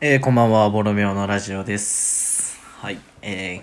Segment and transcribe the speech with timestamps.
[0.00, 2.60] えー、こんばんは、ボロメオのラジオです。
[2.80, 2.98] はい。
[3.22, 3.62] え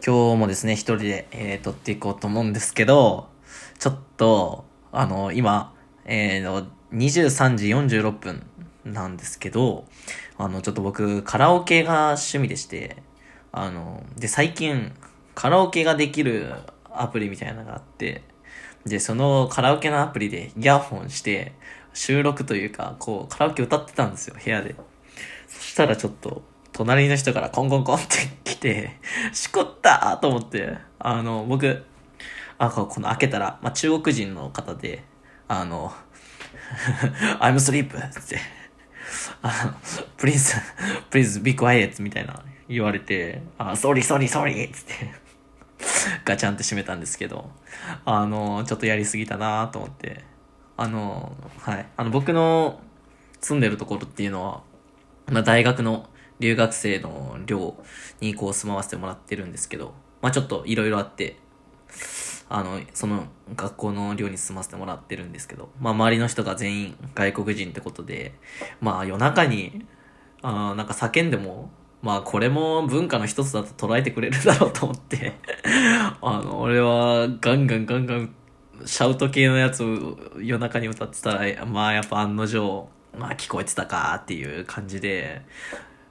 [0.00, 3.28] ー、今日もですね、一人で、えー、撮っていこうと思うんですけど、
[3.78, 5.74] ちょっと、あの、今、
[6.06, 8.46] えーの、23時46分
[8.86, 9.84] なんですけど、
[10.38, 13.02] あの、ちょっと僕、カラオケが趣味でして、
[13.52, 14.92] あの、で、最近、
[15.34, 16.54] カラオケができる
[16.90, 18.22] アプリみたいなのがあって、
[18.86, 21.52] で、そのカラオケのアプリでイヤホンして、
[21.92, 24.74] 収録というか、こう、カラオケ歌ってたんですよ、部屋で。
[25.78, 28.98] したらちょっと、隣の人からコンコンコンって来て、
[29.32, 31.84] しこったと思って、あの、僕、
[32.58, 35.04] あ、この開けたら、まあ、中国人の方で、
[35.46, 35.92] あの、
[37.38, 37.90] I'm sleep っ
[38.26, 38.40] て、
[39.40, 39.72] あの、
[40.18, 40.60] please,
[41.12, 42.02] please be quiet!
[42.02, 44.68] みたいな言われて、あ、sorry, sorry, sorry!
[44.72, 44.94] つって、
[46.24, 47.52] ガチャンって閉めたんですけど、
[48.04, 50.24] あの、ちょっとやりすぎたなと思って、
[50.76, 51.86] あの、はい。
[51.96, 52.80] あの、僕の
[53.40, 54.67] 住んでるところっていうのは、
[55.30, 56.08] まあ、大学の
[56.40, 57.76] 留学生の寮
[58.20, 61.36] にこう住まわせてもらってるんですけど、まあ、ちょっといろいろあって、
[62.48, 68.34] あの、その学校の寮に住ませてもらってるんですけど、まあ、周りの人が全員外国人ってことで、
[68.80, 69.84] まあ、夜中に、
[70.40, 75.34] あなんか叫んでも、まあ、これも文化の一つだと捉えてくれるだろうと思って、
[76.22, 78.34] あの、俺はガンガンガンガン、
[78.86, 85.42] シャウト系のやつを夜中に歌ってたら、まあ、やっぱ案の定、まあ、聞こえてたかっていう感じで、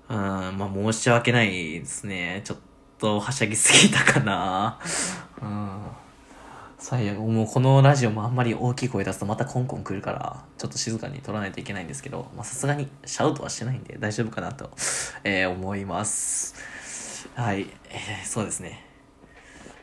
[0.09, 2.41] うん、まあ、申し訳ないですね。
[2.43, 2.57] ちょっ
[2.99, 4.79] と、はしゃぎすぎたかな。
[5.41, 5.81] うん。
[6.79, 7.19] 最悪。
[7.19, 14.69] もうこのラジオもあんまり大きい声出すとまたコンコン来るから、ちょっと静かに撮らないといけないんですけど、まあさすがにシャウトはしてないんで大丈夫かなと、
[15.23, 16.55] えー思います。
[17.35, 18.85] はい、えーそうですね。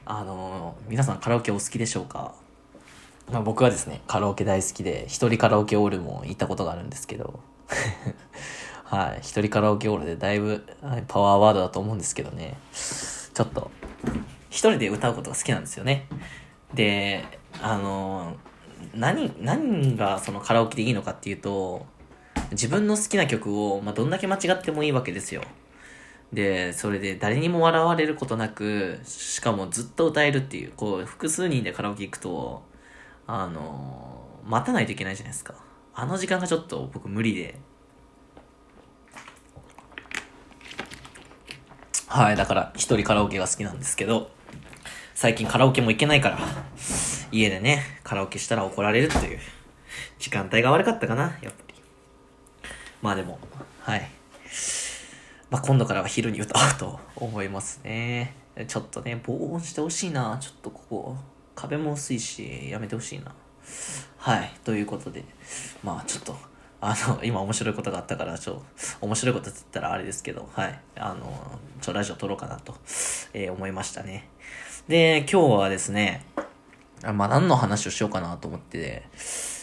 [0.07, 2.35] あのー皆さんカラオケお好きでしょうか？
[3.33, 7.41] まあ僕はですね、カラオケ大好きで、一人カラオケオールも行ったことがあるんですけど、
[8.85, 10.65] はい、一人カラオケオールでだいぶ
[11.09, 13.71] パワーワードだと思うんですけどね、ちょっと、
[14.51, 16.07] 一人で歌うことが好きなんですよね。
[16.75, 17.25] で、
[17.63, 18.37] あの、
[18.95, 21.87] 何、何がそのカラオケでいいのかっていうと、
[22.51, 25.43] 自分の好きな曲を、まあ、どんだけ間違ってもいいわけですよ。
[26.33, 32.63] で、それで誰にも笑われることなく、しかもずっと歌えるっていう、こう、複数人でカラオケ行くと、
[33.27, 35.55] あの、待たないといけないじゃないですか。
[35.95, 37.59] あの時間がちょっと僕無理で。
[42.07, 44.31] はい、だから一人カラオケが好きなんですけど、
[45.15, 46.39] 最近カラオケも行けないから、
[47.33, 49.41] 家でね、カラオケしたら怒られるという、
[50.19, 51.75] 時間帯が悪かったかな、やっぱり。
[53.03, 53.39] まあでも、
[53.81, 54.09] はい。
[55.51, 58.37] まあ今度からは昼に歌おうと思いますね。
[58.69, 60.39] ちょっとね、防音してほしいな。
[60.41, 61.17] ちょっとここ、
[61.55, 63.35] 壁も薄いし、やめてほしいな。
[64.19, 64.53] はい。
[64.65, 65.25] ということで、
[65.83, 66.37] まあちょっと、
[66.81, 68.63] あの、今面白いことがあったから、ちょ、
[69.01, 70.81] 面白いことって言ったらあれですけど、はい。
[70.97, 72.75] あの、ちょ、ラジオ撮ろうかなと、
[73.33, 74.29] えー思いましたね。
[74.89, 76.27] で、今日はですね、
[77.03, 79.09] まあ何の話をしようかなと思って、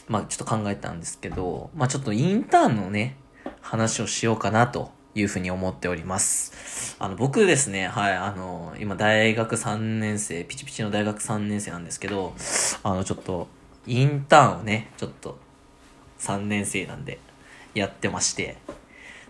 [0.07, 3.17] まあちょっと考えたんですけど、まあちょっとインターンのね、
[3.61, 6.95] 話をしようかなというふうに思っております。
[6.99, 12.33] あの、僕ですね、はい、あの、今大学3年生、ピチピチの大学3年生なんですけど、
[12.83, 13.47] あの、ちょっと、
[13.87, 15.37] インターンをね、ちょっと、
[16.19, 17.19] 3年生なんで、
[17.73, 18.57] やってまして、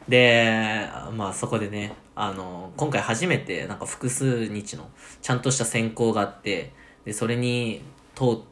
[0.07, 4.89] で、まあそこでね、あの、今回初めてなんか複数日の
[5.21, 6.73] ちゃんとした選考があって、
[7.05, 7.81] で、それに
[8.15, 8.50] 通って、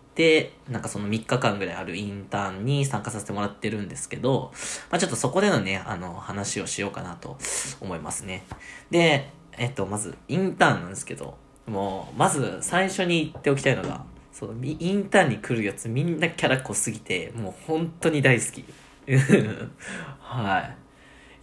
[0.70, 4.52] なんかその3日間ぐらいあるインターンに参加させてもらってるんですけど、
[4.90, 7.38] まあちょっとそこでのね、あの、話をしようかなと
[7.80, 8.44] 思いますね。
[8.92, 11.38] で、えっと、まず、インターンなんですけど、
[11.68, 18.66] もう、まず最初に言っておきたいのが、その、インターンに来るやつみんなキャラ濃すぎて、もう本当に大好き。
[20.20, 20.78] はい。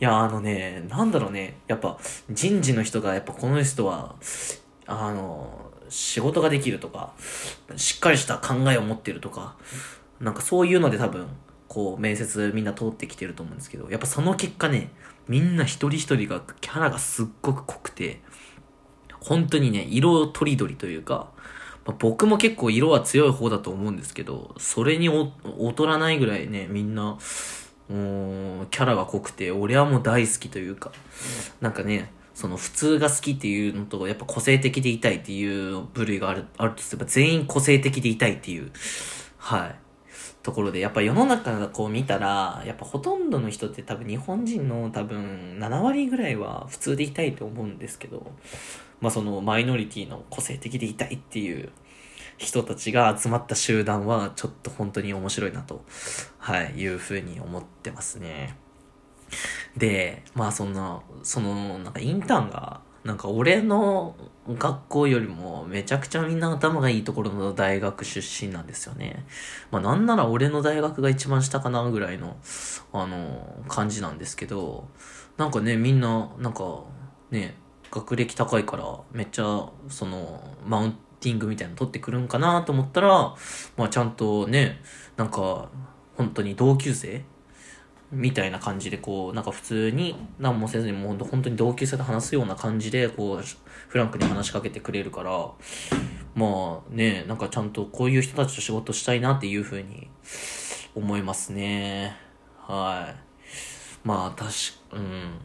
[0.01, 1.99] いや、あのね、なんだろうね、やっぱ
[2.31, 4.17] 人事の人が、やっぱこの人は、
[4.87, 7.13] あの、仕事ができるとか、
[7.77, 9.57] しっかりした考えを持ってるとか、
[10.21, 11.29] なんかそういうので多分、
[11.69, 14.91] こう、面接みんな通ってきてると思うんですけど、やっぱその結果ね、
[15.29, 18.21] みんな一人一人がキャラがすっごく濃くて、
[19.21, 21.31] 本当にね、色とりどりというか、
[21.85, 27.19] まあ僕も結構色は強い方だと思うんですけど、それにお劣らないぐらいね、みんな、
[27.89, 30.93] もう、キャラが濃くて、俺はもう大好きというか、
[31.61, 38.71] なんかね、その普通が好きっていうのと、やっぱ個性的でいたいっていう部類がある、あるとすれば、全員個性的でいたいっていう、
[39.39, 39.77] はい。
[40.43, 48.31] ところで、やっぱ世の中がこう見たら、やっぱほとんどの人って多分日本人の多分7割ぐらいは普通でいたいと思うんですけど、
[49.01, 51.71] まあそのマイノリティの個性的でいたいっていう
[52.37, 55.87] 人たちが集まった集団はちょっと本当に面白いなと、
[56.37, 58.66] はい、いうふうに思ってますね。
[59.77, 64.17] で、まあそんな、その、なんかインターンが、なんか俺の
[64.49, 69.25] 学校よりもめちゃくちゃみんな頭がいいところの大学出身なんですよね。
[69.71, 72.37] まあなんなら俺の大学が一番下かなぐらいの、
[72.93, 74.89] あの、感じなんですけど、
[75.37, 76.83] なんかね、みんな、なんか、
[77.31, 77.57] ね、
[77.93, 83.35] 学歴高いからめっちゃ、その、マウンティングみたいなの取ってくるんかなと思ったら、
[83.77, 84.81] まあちゃんとね、
[85.17, 85.69] なんか、
[86.17, 87.25] 本当に同級生
[88.13, 93.45] みたいな感じで、こう、なんか普通に何もせずに、もう本当に同級生と話すような感じで、こう、
[93.89, 95.51] フランクに話しかけてくれるから、
[96.35, 100.09] まあね、なんかちゃんとこういう人たちと仕事したいなっていうふうに
[100.95, 102.17] 思いますね。
[102.59, 104.07] はい。
[104.07, 104.51] まあ、確
[104.91, 105.41] か、うん。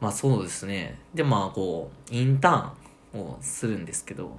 [0.00, 0.98] まあそうですね。
[1.14, 4.36] で、まあこう、インターンをするんですけど、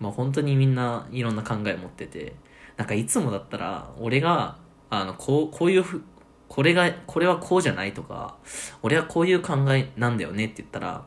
[0.00, 2.34] まあ本当にみんないろんな考え持ってて、
[2.76, 4.56] なんかいつもだったら、俺が、
[4.90, 6.02] あの、こう、こういうふ、
[6.48, 8.36] これが、これはこうじゃないとか、
[8.82, 11.04] 俺はこういう考えなんだよねって言ったら、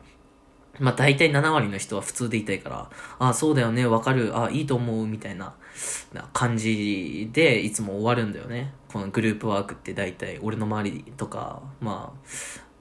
[0.78, 5.54] まあ大体7割の人は普通でいたいから、ああ、そうだよね、わかる、ああ、いいと思う、みたいな
[6.32, 8.74] 感じでいつも終わるんだよね。
[8.88, 12.20] このグループワークって大体俺の周りとか、まあ、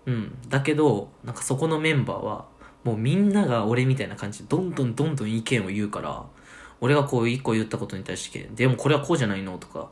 [0.05, 0.37] うん。
[0.49, 2.45] だけど、なんかそこのメンバーは、
[2.83, 6.25] もうみんなが俺みたいな感じでどんどんどんどん意見を言うから、
[6.79, 9.89] 俺がこう一個言ったことに対して、でもこれはこうじゃないのとか、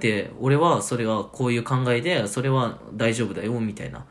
[0.00, 4.04] で、俺はそれはこういう考えで、それは大丈夫だよ、みたいな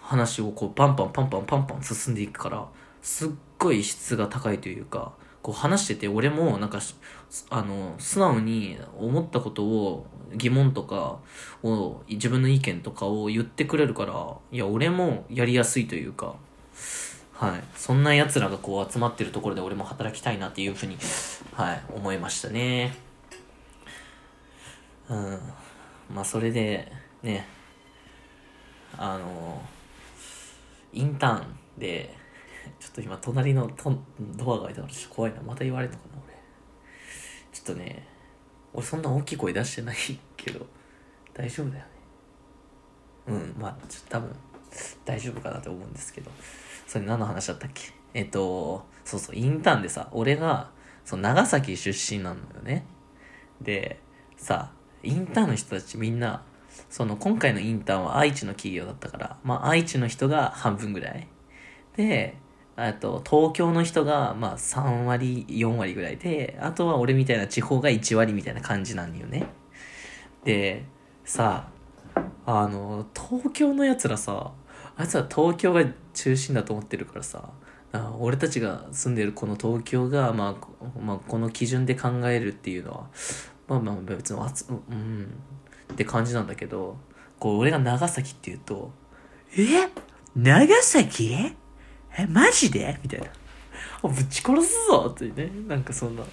[0.00, 2.66] 話をこうパンパンパンパンパンパン進んでいくから、
[3.02, 5.12] すっごい質が高いというか、
[5.42, 6.80] こう話してて俺もなんか、
[7.50, 11.18] あの、素直に思ったことを疑問とか
[11.62, 16.36] を、自分の意見とかを言ってくれるから、いや、俺もやりやすいというか、
[17.34, 17.64] はい。
[17.74, 20.96] そんな奴らがこう集まってるところで俺も働きたいなっていうふうに、
[21.52, 22.94] はい、思いましたね。
[25.08, 25.40] うん。
[26.14, 26.90] まあ、それで、
[27.22, 27.46] ね、
[28.96, 29.62] あの、
[30.92, 32.14] インターンで、
[32.78, 33.98] ちょっと今隣のト
[34.36, 35.42] ドアが開いたから怖いな。
[35.42, 36.34] また言われるのかな、俺。
[37.52, 38.06] ちょっとね、
[38.72, 39.96] 俺そんな大きい声出してない
[40.36, 40.64] けど、
[41.32, 41.90] 大丈夫だよね。
[43.26, 44.36] うん、まあ、ちょっと多分、
[45.04, 46.30] 大丈夫かなと思うんですけど。
[46.94, 47.92] それ何の話だったっけ？
[48.14, 50.70] えっと、そうそう、インターンでさ、俺が、
[51.04, 52.86] その長崎出身なのよね。
[53.60, 53.98] で、
[54.36, 54.70] さ、
[55.02, 56.44] インターンの人たちみんな、
[56.88, 61.26] その今回のインターンは愛知の企業だったから、まあ愛知の人が半分ぐらい。
[61.96, 62.36] で、
[62.76, 69.48] あと、東京の人が、まあ3割、4割ぐらいで、あとは俺みたいな地方が1割みたいな感じなんよね。
[70.44, 70.84] で、
[71.24, 71.70] さ、
[72.46, 74.52] あの、東京のやつらさ、
[74.96, 77.50] あいつは東京が中心だと思ってるからさ。
[78.18, 83.06] 俺たちが住んでるこの東京が、まあ、まあこの基準で考えるっていうのは
[83.68, 85.32] まあまあ別にうん
[85.92, 86.96] って感じなんだけど
[87.38, 88.90] こう俺が長崎って言うと
[89.56, 89.88] 「え？
[90.34, 91.34] 長崎？
[92.16, 93.28] えマジで?」みたいな
[94.02, 95.52] 「ぶち殺すぞ!」ってね。
[95.68, 96.24] なんかそんな。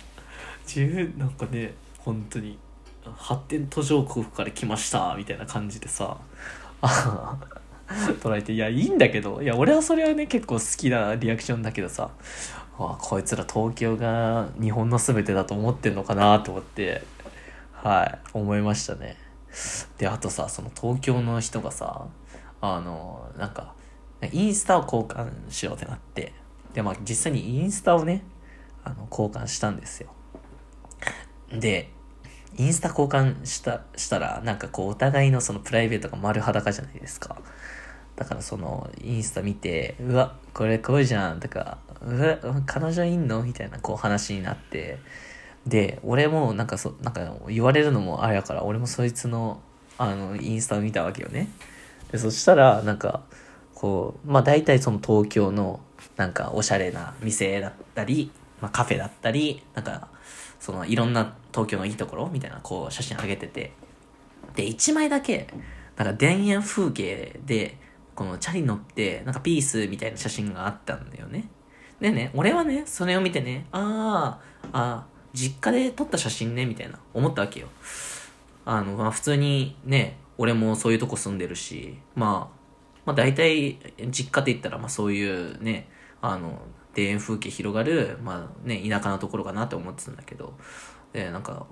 [0.65, 2.57] 自分なんかね本当に
[3.15, 5.13] 発展途上国から来ました！
[5.15, 6.17] みたいな感じでさ。
[6.81, 7.37] あ
[8.21, 12.11] 捉えて、いや、いいんだけど、いや、俺はそれはね、結構好きなリアクションだけどさ、
[12.77, 17.03] わこいつら東京が日本の全てだと思ってんのかなと思って、
[17.73, 19.17] はい、思いましたね。
[19.97, 22.07] で、あとさ、その東京の人がさ、
[22.61, 23.75] あの、なんか、
[24.31, 26.33] インスタを交換しようってなって、
[26.73, 28.23] で、まあ実際にインスタをね、
[28.83, 30.13] あの、交換したんですよ。
[31.51, 31.91] で、
[32.57, 37.37] インスタ交換した、したら、なんかこう、お互いのそのプライベートが丸裸じゃないですか。
[38.21, 42.37] だからその、インスタ見て、うわ、これこうじゃん、とか、うわ、
[42.67, 44.99] 彼女いんのみたいなこう話になって、
[45.65, 49.59] で、俺もなんかそ、なんか言われるのもあれやから、俺もそいつの、
[49.97, 51.47] あの、インスタを見たわけよね。
[52.11, 53.23] で、そしたら、なんか、
[53.73, 55.79] こう、まあ大体その東京の、
[56.15, 58.29] なんかおしゃれな店だったり、
[58.61, 60.09] まあカフェだったり、なんか、
[60.59, 63.73] そのいろんな東京のいいところみたいなこう写真上げてて、
[64.53, 65.47] で、1枚だけ、
[65.97, 67.77] なんか田園風景で、
[68.21, 71.49] このチャリ乗って、なんかピースみたいな写真があったんだよね。
[71.99, 74.39] でね、俺はね、それを見てね、あ
[74.71, 77.67] あ、ああ、実家で撮った写真ね、みたいな、思ったわけよ。
[78.63, 82.59] あの、まあ普通にね、俺もそういうとこ住んでるし、まあ、
[83.05, 83.79] まあ大体、
[84.11, 85.89] 実家って言ったら、まあそういうね、
[86.21, 86.61] あの、
[86.95, 90.53] 田園風景広がる、まあね、田舎のところかなって思ってたんだけど、
[91.11, 91.65] で、なんか、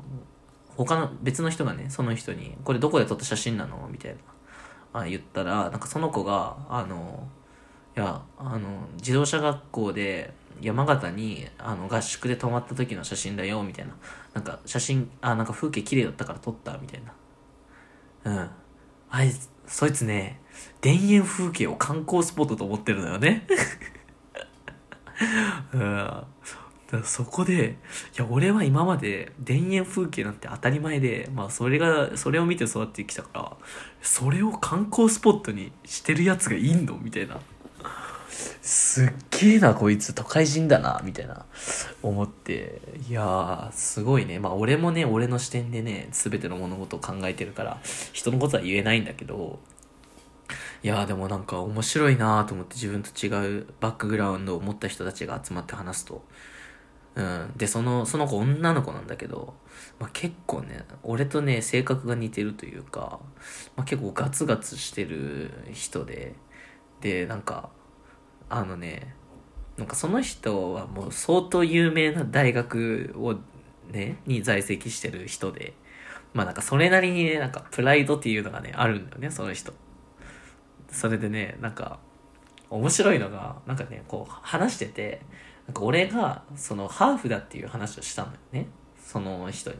[0.75, 3.88] 他の別の人がね、その人に、これどこで撮った写真なの？
[3.91, 4.18] みたいな。
[4.93, 7.27] あ言ったらなんかその子があの
[7.96, 13.93] いやあの自動車学校で山形にあの合宿で泊まった時の写真だよみたいな。
[14.34, 17.13] なんか写真あなんか風景綺麗だったから撮ったみたいな。
[18.31, 18.50] うん。
[19.12, 19.31] あい
[19.65, 20.41] そいつね、
[20.81, 23.48] 田園風景を観光スポットと思ってるのよね。
[26.91, 27.77] だそこで、
[28.17, 33.58] いや、俺は今まで田園風景なんて当たり前で、まあ、それが、それを見て育ってきたから、
[34.01, 36.98] それを観光スポットにしてるやつがいんの？
[36.98, 37.39] みたいな。
[38.62, 41.46] すっげえな、こいつ、都会人だな、みたいな、
[42.01, 42.81] 思って。
[43.10, 44.39] いやー、すごいね。
[44.39, 47.79] まあ、俺もね、俺の視点でね、すべての物事を考えてるから、
[48.13, 49.60] 人のことは言えないんだけど、
[50.81, 56.24] いやーでもなんか面白いなーと思って自分と違うバックグラウンドを持った人たちが集まって話すと、
[57.16, 57.54] うん。
[57.58, 59.54] で、その、その子女の子なんだけど、
[60.00, 63.20] まあ、結構ね、俺とね、性格が似てるというか、
[63.75, 66.36] まあ、結構ガツガツしてる人で、
[67.01, 67.70] で、なんか、
[68.50, 69.16] あのね、
[69.78, 73.36] なんかその人はもう相当有名な大学を
[73.92, 75.74] ね、に在籍してる人で、
[76.34, 79.74] まあなんかそれなりにね、なんかプライドっていうのがね、あるんだよね、その人。
[80.92, 82.00] それでね、なんか、
[82.70, 85.22] 面白いのが、なんかね、こう話してて、
[85.70, 88.66] なんか俺が、その、ハーフだっていう話をしたのよね。
[89.00, 89.78] その人に。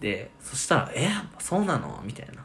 [0.00, 2.02] で、そしたら、え、そうなの？
[2.04, 2.44] みたいな。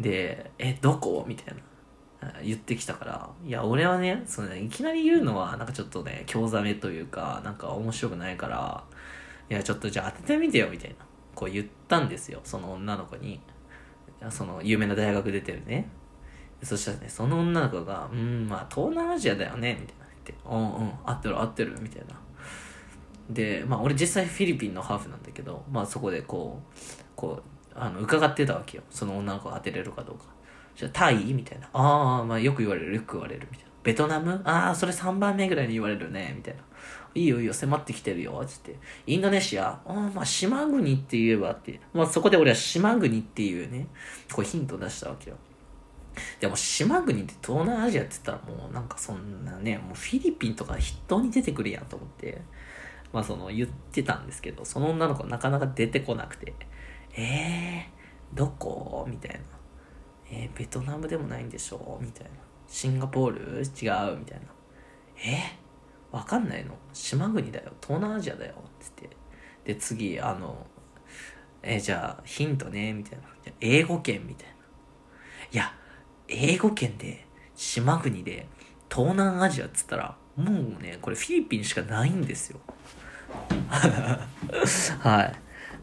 [0.00, 1.22] で、え、どこ？
[1.28, 2.32] みたいな。
[2.42, 8.84] 言ってきたから、いや、俺はね、そのね、いきなり言うのは、なんかちょっとね、興ざめというか、なんか面白くないから、
[9.50, 11.04] いや、ちょっとじゃあ当ててみてよ、みたいな。
[11.34, 13.38] こう言ったんですよ、その女の子に。
[14.30, 15.90] その、有名な大学出てるね。
[16.62, 20.01] そしたらね、その女の子が、うん、まあ、東南アジアだよね、みたいな。
[20.22, 22.14] って「うんうん合ってる合ってる」みたいな。
[23.30, 26.78] でまあ俺実際フィリピンのハーフなんだけどまあそこでこう
[27.14, 28.84] こうあの伺ってたわけよ。
[28.90, 30.24] その女の子が当てれるかどうか。
[30.76, 31.32] じゃタイ？
[31.32, 31.68] みたいな。
[31.72, 32.96] ああまあよく言われる。
[32.96, 33.46] よく言われる。
[33.50, 33.70] みたいな。
[33.82, 34.40] ベトナム？
[34.44, 36.34] ああそれ3番目ぐらいに言われるね。
[36.36, 36.60] みたいな。
[37.14, 37.54] いいよいいよ。
[37.54, 38.42] 迫ってきてるよ。
[38.46, 38.76] つって。
[39.06, 39.68] インドネシア？
[39.68, 41.80] ああまあ島国って言えばって。
[41.94, 43.86] まあそこで俺は島国っていうね
[44.32, 45.36] こうヒント出したわけよ。
[46.40, 52.42] でも島国って東南アジアって言ったらもうなんかそんなね、もうフィリピンとか筆頭に出てくるやんと思って、
[53.12, 56.54] まあその言ってたんですけど、その女の子なかなか出てこなくて、
[57.16, 59.06] えー、どこ？
[59.08, 59.40] みたいな。
[60.30, 61.98] えー、ベトナムでもないんでしょ？
[62.00, 62.30] みたいな。
[62.66, 63.38] シンガポール？
[63.60, 64.18] 違う？
[64.18, 64.46] みたいな。
[65.22, 66.74] えー、わかんないの？
[66.94, 67.72] 島国だよ。
[67.82, 68.54] 東南アジアだよ。
[68.80, 69.10] つって。
[69.64, 70.66] で、次、あの、
[71.62, 73.24] えー、じゃあ、ヒントね、みたいな。
[73.60, 74.54] 英語圏みたいな。
[75.52, 75.74] いや、
[76.32, 78.46] 英語圏で、島国で、
[78.90, 82.60] 東南アジアっつったら、もうね、これフィリピンしかないんですよ。
[85.00, 85.32] はい。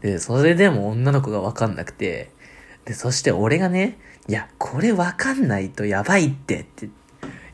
[0.00, 2.30] で、それでも女の子がわかんなくて、
[2.84, 6.88] で、そして俺がね、いや、これわかんないとやばいってって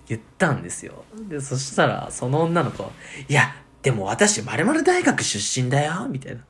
[0.09, 1.05] 言ったんですよ。
[1.29, 2.91] で、そしたら、その女の子、
[3.29, 6.43] いや、でも私、〇〇大学出身だよ、みたいな。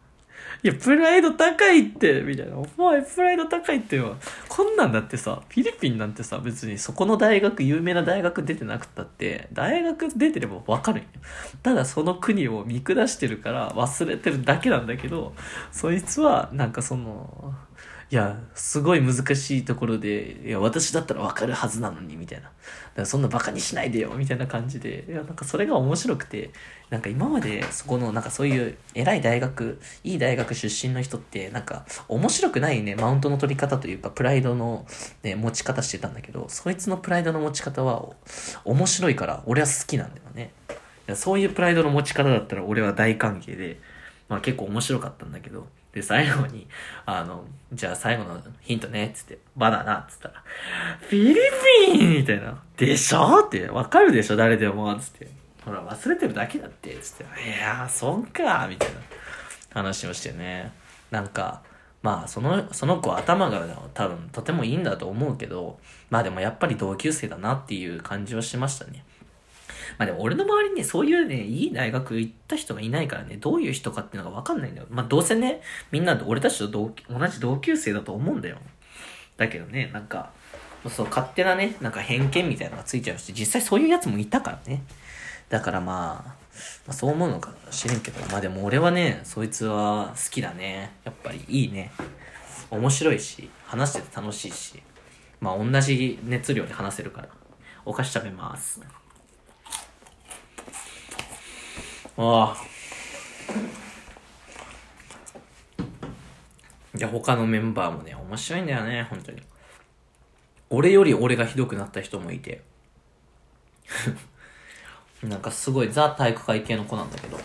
[0.66, 2.56] いや、プライド高いって、みたいな。
[2.56, 4.16] お前、プライド高いってよ。
[4.48, 11.08] こんなんだってさ、フィリピンなんてさ、別にそこの大学、有名な大学出てなくったって、大学出てればわかるんよ。
[11.62, 15.34] ただその国を見下してるから忘れてるだけなんだけど、
[15.70, 17.54] そいつは、なんかその、
[18.08, 22.44] いや、すごい難しいところで、いや、私だったらわかるはずなのに、みたいな。
[22.44, 22.54] だか
[22.98, 26.50] らそんなバカにしないでよ、みたいな感じで、いや、なんかそれが面白くて、
[26.88, 34.86] なんか今までそこの、なんかそういう偉い大学、いい大学出身の人って、なんか面白くないね、マウントの取り方というか、プライドの、
[35.24, 38.06] ね、持ち方してたんだけど、そいつのプライドの持ち方は
[38.64, 40.52] 面白いから、俺は好きなんだよね。
[41.16, 43.80] そういうプライドの持ち方だったら俺は大歓迎で、
[44.28, 46.68] まあ結構面白かったんだけど、で、最後に、
[47.06, 50.44] あの、じゃあ最後のヒントね、つって、バナナつったら、
[51.00, 51.34] フィリ
[51.90, 52.62] ピンみたいな。
[52.76, 55.26] でしょって、わかるでしょ誰でもつって。
[55.64, 57.24] ほら、忘れてるだけだって、つって。
[57.24, 57.26] い
[57.58, 58.96] やー、そんかーみたいな
[59.72, 60.70] 話をしてね。
[61.10, 61.62] なんか、
[62.02, 65.78] まあ、その、その子頭が多分とてもいいんだと思うけど、
[66.10, 69.02] まあでもやっぱり同級生だなっていう感じはしましたね。
[69.98, 74.86] まあでも俺の周りにね、そういうね、いい大学行った人がいないからね、どういう人かっていうのがわかんないんだよ。
[74.90, 78.58] まあどうせね、みんな俺たちと同同じ同級生だと思うんだよ。
[79.36, 80.30] だけどね、なんか、
[80.88, 84.82] そう、勝手なね、なんか偏見みたいなのがついちゃうし、実際そういうやつもいたからね。
[85.48, 86.46] だからまあ、
[86.86, 90.92] まあ、そう思うのかもしれんけど、まあでも俺はね、そいつは好きだね。
[91.04, 91.90] やっぱりいいね。
[92.70, 94.82] 面白いし、話してて楽しいし、
[95.40, 97.28] まあ同じ熱量で話せるから、
[97.84, 98.80] お菓子食べます。
[102.18, 102.56] ああ。
[106.96, 109.42] いや、他のメンバーもね、面白いんだよね、本当に。
[110.70, 112.62] 俺より俺がひどくなった人もいて。
[115.22, 117.38] なんかすごいザ体育会系の子なんだけど。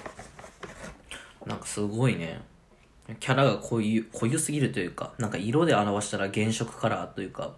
[1.46, 2.42] なんかすごいね、
[3.20, 7.56] キャラが濃ゆ、濃ゆすぎるというか、なんか色で表したら原色カラーというか、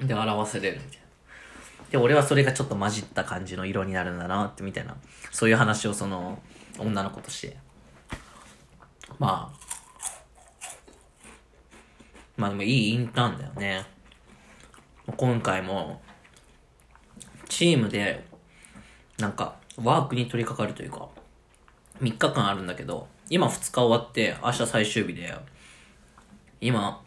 [0.00, 1.07] で、表せれるみたいな。
[1.90, 4.96] で、俺はそれがちょっと混じった感じの色になるんだなって、みたいな。
[5.32, 6.40] そういう話をその、
[6.78, 7.56] 女の子として。
[9.18, 9.58] まあ、
[12.36, 13.86] まあでもいいインターンだよね。
[15.16, 16.00] 今回も、
[17.48, 18.26] チームで、
[19.18, 21.08] なんか、ワークに取り掛かるというか、
[22.00, 25.34] 3日間あるんだけど、今2日終わって、明日最終日で、
[26.60, 27.02] 今、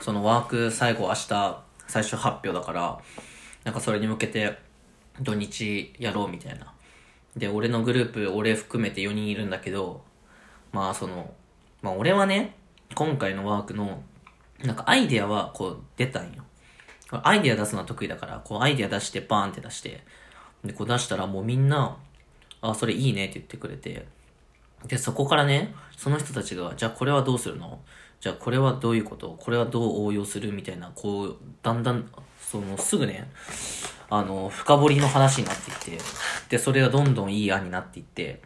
[0.00, 2.98] そのワーク最後明日最終発表だから、
[3.68, 4.56] なんかそれに向けて
[5.20, 6.72] 土日やろうみたいな。
[7.36, 10.02] で、俺のグループ、俺含めて4人いるんだけど、
[10.72, 11.34] まあその、
[11.82, 12.56] まあ俺はね、
[12.94, 14.02] 今回のワークの、
[14.64, 16.44] なんかアイデアはこう出たんよ。
[17.10, 20.02] アイデア出すのは得意だから、こうアイデア出してバーンって出して、
[20.64, 21.98] で、こう出したらもうみんな、
[22.62, 24.06] あ、それいいねって言ってくれて、
[24.86, 27.80] で、そこからね、その人たちが、じゃあこれはどうするの？
[28.18, 29.36] じゃあこれはどういうこと？
[29.38, 30.52] これはどう応用する？
[30.52, 32.10] みたいな、こう、だんだん、
[32.50, 33.28] その、すぐね、
[34.08, 36.04] あの、深掘りの話になっていって、
[36.48, 38.40] で、それがどんどんいい案になっていって、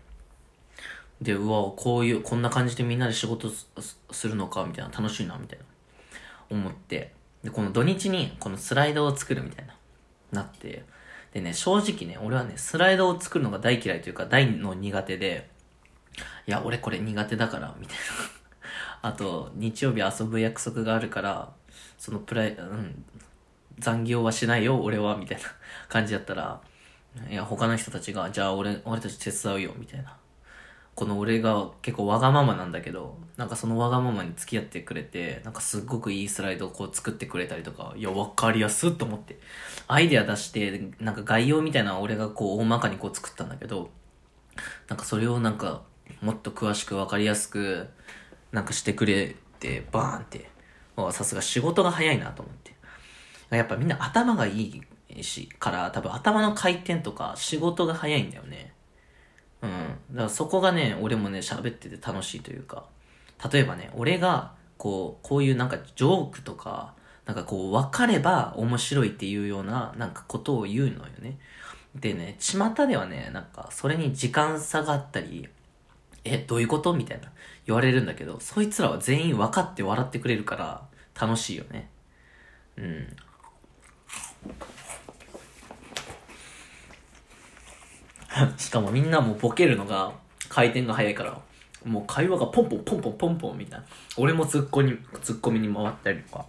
[1.21, 3.49] で、うわ、こういう、こんな感じでみんなで仕事
[4.11, 5.65] するのか、みたいな、楽しいな、みたいな、
[6.51, 7.13] 思って、
[7.45, 9.77] で、この土日に、このスライドを作るみたいな、
[10.33, 10.85] なって、
[11.33, 15.49] でね、正直ね、俺はね、スライドを作るのが大嫌いというか、大の苦手で、
[16.49, 18.03] いや、俺これ苦手だから、みたいな。
[19.11, 21.53] あと、日曜日遊ぶ約束があるから、
[21.99, 23.05] そのプライ、うん、
[23.83, 25.45] 残業はしないよ、俺は、みたいな
[25.89, 26.61] 感じやったら、
[27.31, 30.17] いや、他の人たちが、じゃあ俺、俺たち手伝うよ、みたいな。
[30.95, 39.39] この俺が結構わがままなんだけど、なんかそのわがままに付き合ってくれて、なんかすっごくいいスライドをこう作ってくれたりとか、いや、わかりやすっと思って。
[39.89, 43.91] アイデア出して、なんか概要みたいな俺がこう大まかにこう作ったんだけど、
[44.89, 45.83] なんかそれをなんか
[46.21, 47.89] もっと詳しくわかりやすく、
[48.53, 50.51] なんかしてくれて、バーンって。
[51.11, 52.62] さすが仕事が早いなと思って。
[53.57, 58.73] やっぱみんな頭がいいし、から多分頭の回転とか仕事が早いんだよね。
[59.63, 59.71] うん。
[60.11, 62.85] だからそこがね、俺もね、喋ってて楽しいというか。
[63.53, 66.95] 例えばね、俺が、こう、こういうなんかジョークとか、
[67.27, 71.39] なんかこう、分かれば面白いっていうような、なんかことを言うのよね。
[71.95, 75.49] でね、巷ではね、なんか、それに時間差があったり、
[76.25, 77.31] え、どういうことみたいな
[77.67, 80.83] 言われるんだけど、そいつらは全員分かって笑ってくれるから
[81.21, 81.91] 楽しいよね。
[82.77, 83.17] うん。
[88.57, 90.13] しかもみんなもうボケるのが
[90.49, 91.39] 回転が速いから、
[91.85, 93.87] もう会話がポンポンポンポンポンポンみたいな。
[94.17, 96.47] 俺もツッコミ、ツッコミに回ったりとか。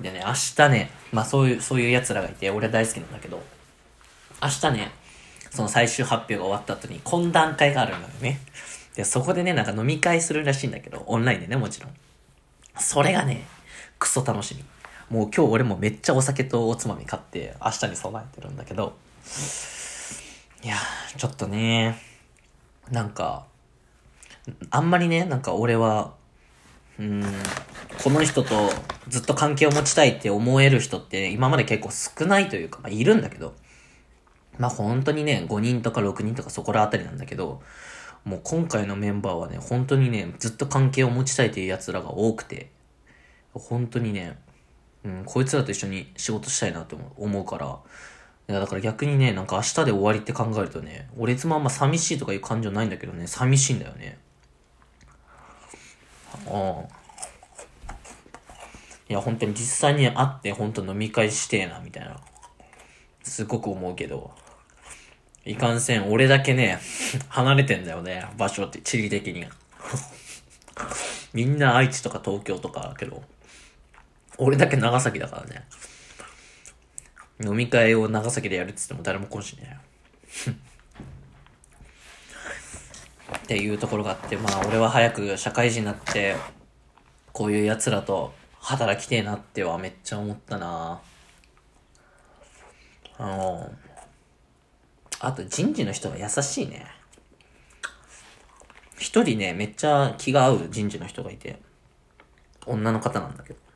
[0.00, 3.42] でね、明日ね、まあそういう、そういう奴らがいて、俺大好きなんだけど、
[4.42, 4.90] 明日ね、
[5.50, 8.40] その最終発表が終わった後に懇談会があるのよね。
[8.94, 11.92] で、そこでね、なんか飲み会するらしいんだけど、オンラインでね、もちろん。
[12.78, 13.46] それがね、
[13.98, 14.64] クソ楽しみ。
[15.10, 18.94] もう今日俺もめっちゃお酒とおつまみ買って明日に備えてるんだけど、
[20.62, 20.76] いや
[21.16, 21.98] ちょっとね、
[22.92, 23.44] なんか、
[24.70, 26.14] あんまりね、なんか俺は、
[27.00, 27.24] うん、
[28.04, 28.70] この人と
[29.08, 33.54] ずっと関係を持ちたいって思える人って今まで結構少ないというか、まあいるんだけど、
[34.58, 37.62] まあ本当にね、5人とか6人とかそこらあたりなんだけど、
[38.24, 42.70] もう今回のメンバーはね、本当にね、ずっと関係を持ちたいという奴らが多くて、
[43.54, 44.38] 本当にね、
[45.04, 47.78] うん、こいつらと一緒に仕事したいなと思うから、
[48.48, 54.18] いや、だから逆にね、なんか明日で終わりって考えるとね、俺いつもあんま寂しいとかいう感情ないんだけどね、寂しいんだよね。
[56.46, 57.00] ああ。
[59.08, 62.16] いや、本当に実際に会って本当飲み会してえな、みたいな。
[63.22, 64.32] すごく思うけど。
[65.44, 66.78] いかんせん、俺だけね、
[67.28, 69.46] 離れてんだよね、場所って、地理的に。
[71.32, 73.22] みんな愛知とか東京とかだけど、
[74.40, 75.66] 俺だけ長崎だからね。
[77.44, 79.78] 飲み会を長崎でやるっつっても誰も来んしね。
[83.36, 86.36] っていうところがあって、まあ俺は早く社会人になって、
[87.32, 91.00] こういう奴らと働きてえなってはめっちゃ思ったな
[93.18, 93.74] あの、
[95.20, 96.86] あと人事の人が優しいね。
[98.98, 101.60] 一人ね、めっちゃ気が合う人事の人がいて、
[102.66, 103.69] 女の方なんだけど、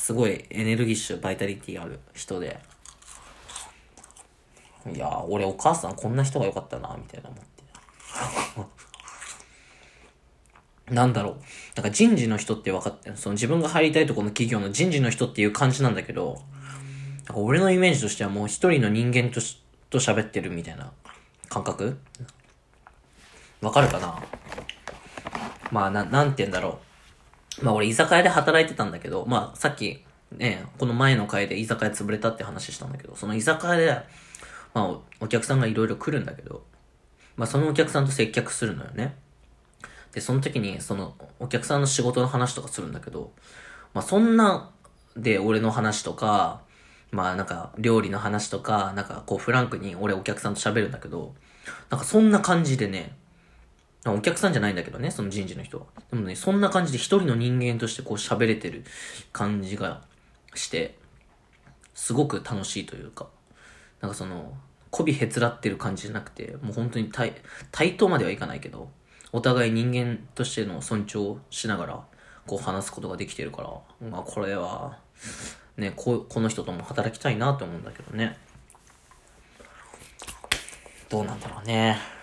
[0.00, 2.58] すごいエネルギッシュ、バイタリティある人で、
[4.90, 7.62] いや俺お母さんこんな人が良かったな、みたいな思って。
[10.94, 11.34] なんだろう。
[11.76, 16.42] なんか人事の人って分かって、その自分が入りたいところの企業の人事の人っていう感じなんだけど、
[17.26, 20.90] なんか俺のイメージとしてはもう一人の人間としと喋ってるみたいな
[21.50, 21.98] 感覚？
[23.60, 24.18] わかるかな？
[25.70, 26.89] まあ、な、なんて言うんだろう。
[27.62, 33.90] まあ俺居酒屋で働いてたんだけど、まあさっきね、この前の回で居酒屋潰れたって話したんだけど、その居酒屋で、
[34.74, 36.64] まあ、お客さんがいろいろ来るんだけど、
[37.36, 39.16] まあ、そのお客さんと接客するのよね。
[40.12, 43.32] で、その時に、その、お客さんの仕事の話とかするんだけど、
[43.94, 44.70] まあ、そんな、
[45.16, 46.62] で、俺の話とか、
[47.10, 51.34] まあ、なんか、料理の話とか、なんか、こう、フランクに俺お客さんと喋るんだけど、
[51.90, 53.16] なんか、そんな感じでね、
[54.06, 55.84] お客さんじゃないんだけどね、その人事の人は。
[56.10, 58.84] でもね、そんな感じで一人の人間としてこう喋れてる
[59.32, 60.02] 感じが
[60.54, 60.98] して、
[61.94, 63.28] すごく楽しいというか、
[64.00, 64.54] なんかその、
[64.90, 67.34] 媚びへつらってる感じじゃなくて、もう本当に対、
[67.70, 68.90] 対等まではいかないけど、
[69.32, 72.04] お互い人間としての尊重しながら、
[72.46, 74.98] こう話すことができてるから、まあこれは、
[75.76, 78.38] ね、ここの人とも働きたいなと思うんだけどね。
[81.10, 82.19] どうなんだろうね。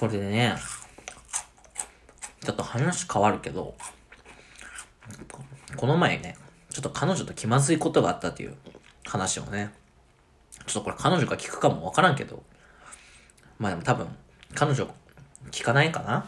[0.00, 0.56] それでね、
[2.42, 3.74] ちょっと話変わるけど、
[5.76, 6.38] この前ね、
[6.70, 8.54] ちょっと彼女と気まずいことがあったっていう
[9.04, 9.74] 話をね、
[10.66, 12.42] ちょっとこれ彼女が聞くかもわからんけど、
[13.58, 14.06] まあでも多分、
[14.54, 14.88] 彼女
[15.50, 16.24] 聞かないかな？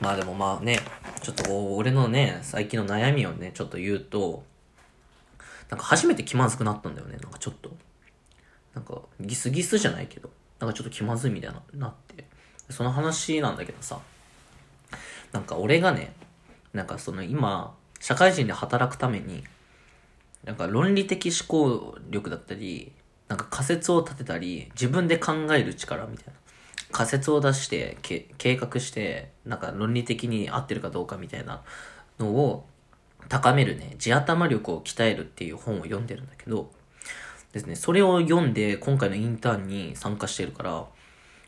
[0.00, 0.80] まあでもまあね、
[1.20, 4.44] ちょっと俺のね、最近の悩みをね、ちょっと言うと、
[5.68, 7.70] なんか初めて気まずくなったんだよね、なんかちょっと。
[8.74, 10.30] なんかギスギスじゃないけど。
[10.60, 12.24] なんかちょっと気まずいみたいな、なって。
[12.70, 14.00] その話なんだけどさ、
[15.32, 16.14] なんか俺がね、
[16.72, 19.44] なんかその今、社会人で働くために、
[20.44, 22.92] なんか論理的思考力だったり、
[23.28, 26.32] なんか仮説を立てたり、自分で考える力みたいな。
[26.92, 31.62] 仮説を出して、計画して、なんか論理的に合ってるかどうかみたいな
[32.18, 32.66] のを
[33.28, 36.70] 高めるね、地頭力を鍛えるっていう本を読んでるんだけど、
[37.54, 40.86] ですね、それを読んで今回のインターンに参加してるから、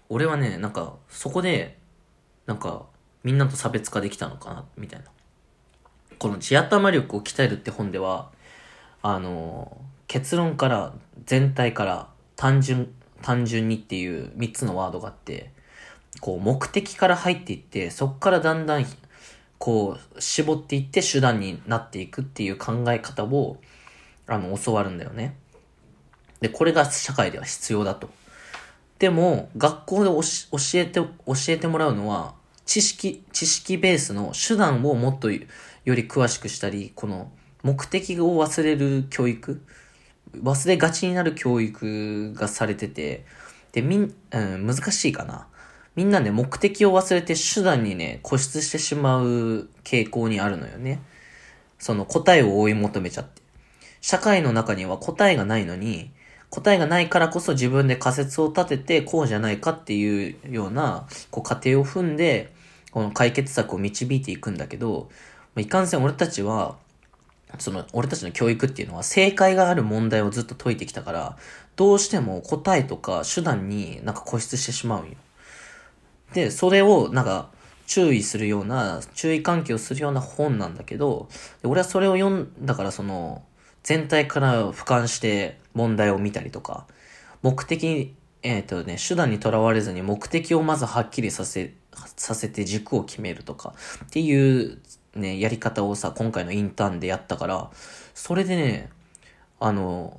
[0.09, 1.79] 俺はね、なんか、そこで、
[2.47, 2.87] なんか、
[3.25, 5.07] みんなと差別化できたのかな、みたいな。
[6.21, 8.31] この地頭力を鍛えるって本では、
[9.03, 15.51] あの、結論から、全体から、単純、単純にっていう3つのワードがあって、
[16.21, 18.87] こう、目的から入っていって、そっからだんだん、
[19.59, 23.57] こう、絞っていって手段になっていくっていう考え方を、
[24.29, 25.35] あの、教わるんだよね。
[26.40, 28.11] で、これが社会では必要だと。
[28.99, 31.09] でも、学校で教えて、教
[31.49, 35.38] えてもらうのは、知識、知識ベースの手段をもっとよ
[35.87, 37.31] り詳しくしたり、この
[37.62, 39.62] 目的を忘れる教育、
[40.42, 43.25] 忘れがちになる教育がされてて、
[43.72, 45.46] で、みん、うん、難しいかな。
[45.94, 51.01] みんなね、目的を忘れて手段にね、固執してしまう傾向にあるのよね。
[51.79, 53.42] その答えを追い求めちゃって。
[54.01, 56.11] 社会の中には答えがないのに、
[56.50, 62.52] 答えがないからこそ自分で仮説を立ててこうじゃないかっていうようなこう過程を踏んで
[62.92, 65.11] この解決策を導いていくんだけど、
[65.56, 66.76] いかんせん俺たちは
[67.59, 71.37] その俺たちの教育っていうのは正解がある問題をずっと解いてきたから
[71.76, 75.16] どうしても答えとか手段になんか固執してしまうんよ。
[76.32, 77.50] で、それをなんか
[77.87, 81.28] 注意するような、注意喚起をするような本なんだけど、
[81.62, 83.42] 俺はそれを読んだからその、
[83.82, 86.86] 全体から俯瞰して問題を見たりとか、
[87.42, 91.74] 目的、えっ、ー、とね、手段にとらわれずに目的をまずはっきりさせ、
[92.16, 93.74] させて軸を決めるとか。
[94.06, 94.78] っていう
[95.14, 97.70] ね、やり方をさ、今回のインターンでやったから、
[98.14, 98.90] それでね、
[99.60, 100.18] あの、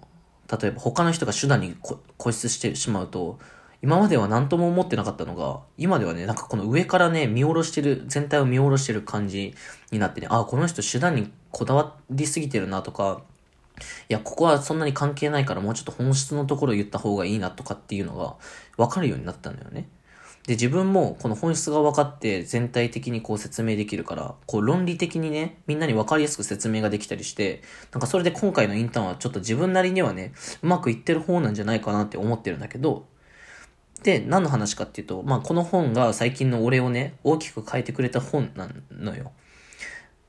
[0.62, 1.76] 例えば他の人が手段に
[2.18, 3.40] 固執してしまうと、
[3.82, 9.56] 今までは何とも思ってなかったのが、今ではね、なんかこの上からね、見下ろしてる、全体を見下ろしてる感じ
[9.92, 13.22] になってね、あ、この人手段にこだわりすぎてるなとか、
[14.10, 18.36] いや、ここはそんなに関係ないからもうちょっと本質のところを言った方がいいなとかっていうのが
[18.78, 19.90] 分かるようになったんだよね。
[20.48, 27.62] で、自分もこの本質が分かって全体的にこう説明できるから、こう論理的にね、みんなに分かりやすく説明ができたりして、
[27.92, 30.32] なんかそれで今回のインターンはちょっと自分なりにはね、
[30.64, 33.06] うまくいってる方なんじゃないかなって思ってるんだけど、
[34.04, 39.34] で、何の話かっていうと、まあこの本が最近の俺をね、大きく変えてくれた本なのよ。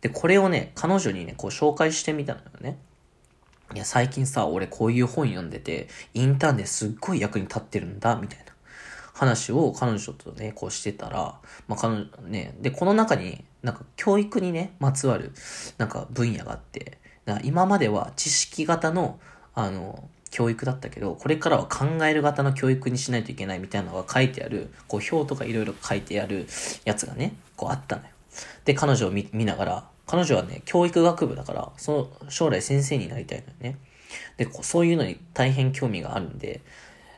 [0.01, 2.79] で、これをね、彼女にね、こう紹介してみたのよね。
[3.75, 8.45] いや、最近さ、俺こういう本読んでて、インターンですっごい役に立ってるんだ、みたいな
[9.13, 15.33] 話を彼女とね、こうしてたら、まあ、彼女ね、で、この中に、なんか教育にね、まつわる、
[15.77, 16.99] なんか分野があって、
[17.43, 19.19] 今までは知識型の、
[19.55, 26.47] あの、教育だったけど、これからは考える型の教育にしないといけないみたいなのが書いてある、こう表とかいろいろ書いてある
[26.85, 28.09] やつがね、こうあったのよ。
[28.65, 33.79] で、彼女を見ながら、彼女はね、教育学部だから、その将来先生になりたいのよね。
[34.39, 36.63] で、そういうのに大変興味があるんで、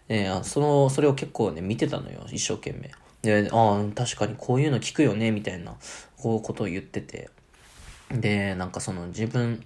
[0.09, 2.90] えー、その、それを結構ね、見てたのよ、一生懸命。
[3.22, 5.76] で、ああ、確かにこういうの聞くよね、みたいな、
[6.16, 7.31] こうことを言ってて。
[8.11, 9.64] で、なんかその自分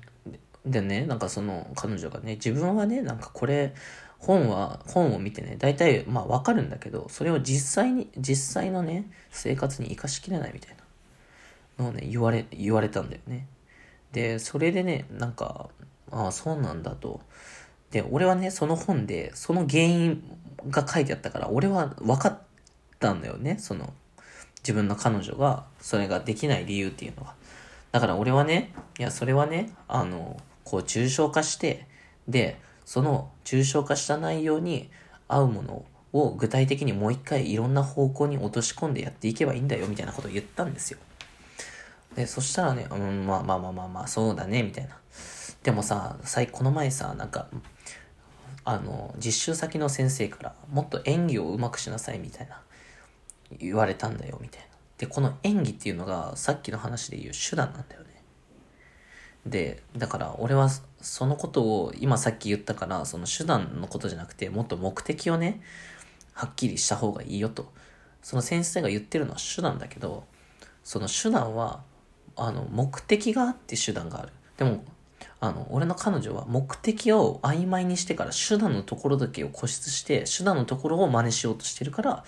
[0.67, 3.75] でね、なんかその彼女がね、自分はね、なんかこれ、
[4.19, 10.84] 本は、本を見てね、大体まあわかるんだけど、それを実際に、実際のね、生活に活かしきれないみたいな
[11.83, 13.47] のね、言われ、言われたんだよね。
[14.13, 15.69] で、それでね、なんか、
[16.11, 17.21] ああ、そうなんだと。
[17.91, 20.23] で、俺はね、その本で、その原因
[20.69, 22.39] が書いてあったから、俺は分かっ
[23.01, 23.93] たんだよね、その、
[24.59, 27.35] 自分の彼女が、それができない理由っていうのは。
[27.93, 31.87] だから俺はね、いや、それはね、あの、こう、抽象化して、
[32.29, 34.91] で、その抽象化した内容に
[35.29, 40.99] 合うものを具体的にもう一回いろんな方向に落とし込んでやっていけばいいんだよみたいなことを言ったんですよ。
[42.15, 44.99] で、そしたらね、うん、まあまあまあまあまあ、そうだね、みたいな。
[45.63, 47.49] でもさ、最この前さ、なんか、
[48.65, 52.61] あの、実習先の先生から、もっと演技をうまくしなさい、みたいな、
[53.59, 54.67] 言われたんだよ、みたいな。
[54.99, 58.15] で、この演技っていうのが、さっきの話で言う手段なんだよね。
[59.47, 60.69] で、だから俺は
[61.01, 65.61] そのことを今さっき言ったから、その手段のことじゃなくて、もっと目的をね、
[66.33, 67.71] はっきりした方がいいよと。
[68.23, 70.25] その先生が言ってるのは手段だけど、
[70.83, 71.83] その手段は、
[72.37, 74.33] あの、目的があって手段がある。
[74.57, 74.85] でも、
[75.41, 82.25] あの、俺の彼女は目的を曖昧にしてから手段のところだけを固執して、手段のところを真似しようとしてるから、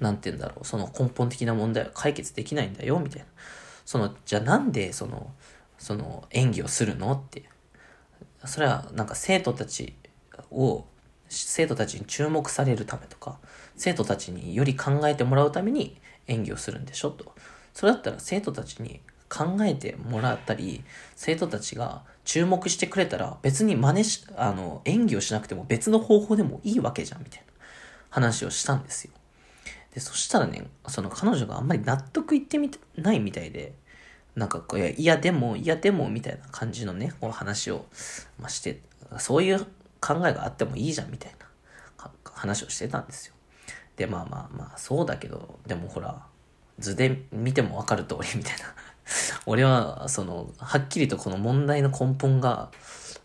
[0.00, 3.26] なんて言うんだろう、その根本的な問題は解決できないんだよ、みたいな。
[3.84, 5.30] その、じゃあなんで、その、
[5.78, 7.48] その演技をするのって。
[8.44, 9.94] それはなんか生徒たち
[10.50, 10.84] を、
[11.28, 13.38] 生徒たちに注目されるためとか、
[13.76, 17.34] 生徒たちにより考えてもらうために演技をするんでしょと。
[17.72, 20.84] それだったら生徒たちに考えてもらったり、
[21.16, 27.46] 生徒たちが注目してくれたら別に真似し、あの、演技をしなくても別の方法でもいいわけじゃん、みたいな
[28.10, 29.12] 話をしたんですよ。
[29.94, 33.74] で、そしたらね、その彼女があんまり納得いってみないみたいで、
[34.34, 37.84] なんかこう、いや、でも、いや、でも、みたいな感じのね、こう話を、
[38.38, 38.80] ま、して、
[39.18, 39.66] そういう
[40.00, 41.34] 考えがあってもいいじゃん、みたい
[41.98, 43.34] な話をしてたんですよ。
[43.96, 46.22] で、まあまあまあ、そうだけど、でもほら、
[46.82, 48.74] 図で見てもわかる通り、みたいな。
[49.46, 52.70] 俺は、その、はっきりとこの問題の根本が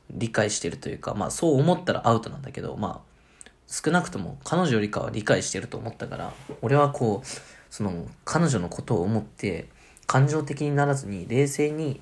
[0.10, 7.28] 理解してるというか、まあそう思ったらアウトなんだけど、まあ、少なくとも彼女よりかは理解してると思ったから、俺はこう、
[7.70, 9.68] その、彼女のことを思って、
[10.08, 12.02] 感情的にならずに冷静に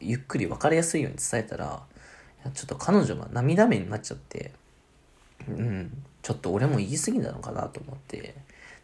[0.00, 1.82] ゆっくり分かりやすいように伝えたら
[2.54, 4.52] ちょっと彼女が涙目になっちゃって
[5.48, 8.34] うんちょっと俺も言い過ぎなのかなと思って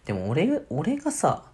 [0.07, 1.45] でも俺俺がさ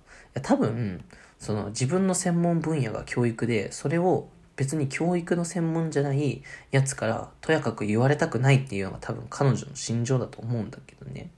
[0.42, 1.04] 多分
[1.38, 11.30] その自分の専門分野が教育でそれを別に教育の専門じゃないやつからとやかく言われたくないっていうのが多分彼女の心情だと思うんだけどね。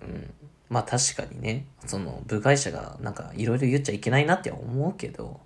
[0.00, 0.32] うん。
[0.68, 5.40] まあ確かにね、その部外者がなんかいろいろ言っちゃいけないなって思うけど、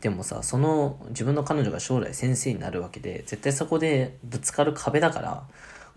[0.00, 5.46] でもさ、その自分の彼女が将来先生になるわけで、絶対そこでぶつかる壁だから、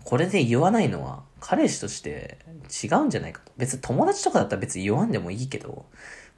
[0.04, 3.52] これで言わないのは彼氏として違うんじゃないかと。
[3.56, 5.86] 別に友達とかだったら別に言わんでもいいけど、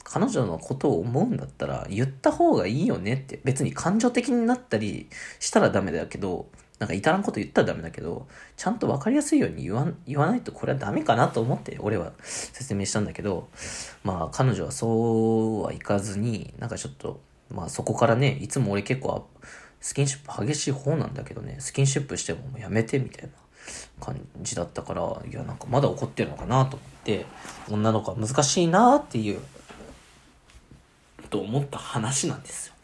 [0.04, 3.40] 彼女のことを思うんだったら言った方がいいよねって。
[3.44, 13.48] 別に感情的になったりしたらダメだけど、なんか至らんこと言ったらダメだけど、ちゃんと分かりやすいように言わ言わないとこれはダメかなと思って俺は説明したんだけど、
[14.04, 19.28] まあ彼女はそうはいかずに、なんかちょっと、まあそこからね、いつも俺結構
[19.80, 23.30] スキンシップ激しい方なんだけどね、スキンシップしてもやめてみたいな
[24.00, 27.26] 感じだったから、いやなんかまだ怒ってるのかなと思って、
[27.70, 29.40] 女の子は難しいなっていう、
[31.30, 32.74] と思った話なんですよ。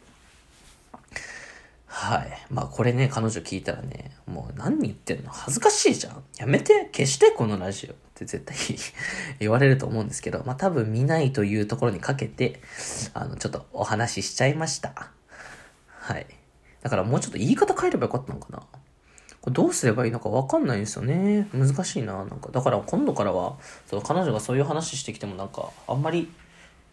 [1.86, 2.28] はい。
[2.50, 5.30] まあこれね、彼女聞いたらね、もう何言ってんの？
[5.30, 6.22] 恥ずかしいじゃん。
[6.38, 8.56] やめて消してこのラジオって絶対
[9.38, 12.60] 言われると思うんですけど、まあ多分見ないというところにかけて、
[13.14, 15.12] あの、ちょっとお話ししちゃいました。
[15.86, 16.26] はい。
[16.82, 18.62] だからもうちょっと言い方変えればよかったのかな。
[19.44, 21.48] これどうすればいいのかわかんないんですよね。
[21.52, 22.14] 難しいな。
[22.14, 26.32] なんか、だから今度からは、その彼女がそういう話してきてもなんか、あんまり、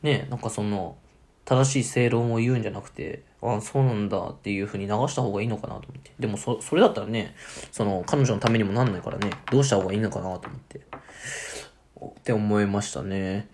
[0.02, 0.98] ね、なんかその、
[1.46, 6.12] 正しい正論を言うんじゃなくて、あそうなんだっていう風に流した方がいいのかなと思って。
[6.20, 7.36] でもそ、それだったらね、
[7.72, 10.82] その、彼女のためにもなんないからね、どうした方がいいのかなと思って。
[12.06, 13.48] って思いましたね。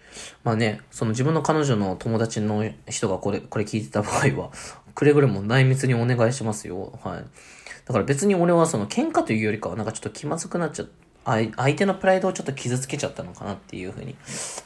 [0.44, 4.50] まあね、その自分の彼女の友達の人がこれ、これ聞いてた場合は、
[4.96, 6.98] くれぐれも内密にお願いしますよ。
[7.04, 7.26] はい。
[7.88, 10.86] だから別に俺はその喧嘩というよりかはなんかちょっと気まずくなっちゃ
[11.28, 14.16] 相手のプライドをちょっと傷つけちゃったのかなっていうふうに、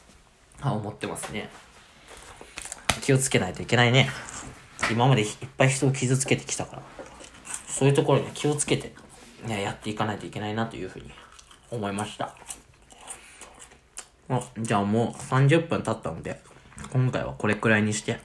[0.61, 1.49] 思ってますね。
[3.01, 4.09] 気をつけないといけないね。
[4.91, 6.83] 今までいっぱい人を傷つけてきたから、
[7.67, 8.93] そういうところに気をつけて、
[9.45, 11.11] ね、やっていかないといけないなというふうに
[11.71, 12.35] 思いました。
[14.29, 16.41] あ、じゃあもう30分経ったので、
[16.91, 18.19] 今回はこれくらいにして、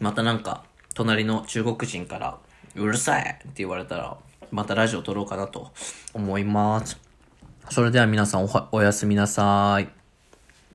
[0.00, 2.38] またなんか、隣の中国人から、
[2.76, 4.16] うるさいって言われたら、
[4.50, 5.72] またラジオ撮ろうかなと
[6.12, 7.00] 思います。
[7.70, 9.95] それでは皆さんおはおやすみなさい。